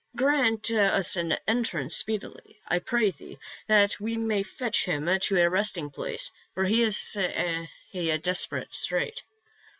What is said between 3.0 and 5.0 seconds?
thee, that we may fetch